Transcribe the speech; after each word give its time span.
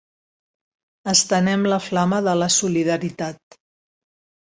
Estenem 1.13 1.69
la 1.73 1.81
flama 1.91 2.25
de 2.31 2.37
la 2.43 2.51
solidaritat. 2.59 3.63